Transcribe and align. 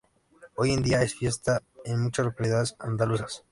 Hoy 0.55 0.71
en 0.73 0.81
día 0.81 1.03
es 1.03 1.13
fiesta 1.13 1.61
en 1.85 2.01
muchas 2.01 2.25
localidades 2.25 2.75
andaluzas. 2.79 3.45